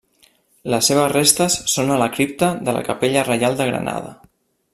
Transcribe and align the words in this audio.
Les 0.73 0.87
seves 0.91 1.11
restes 1.13 1.57
són 1.73 1.93
a 1.97 1.99
la 2.05 2.09
cripta 2.17 2.49
de 2.71 2.75
la 2.79 2.83
Capella 2.91 3.27
Reial 3.29 3.61
de 3.61 3.69
Granada. 3.71 4.17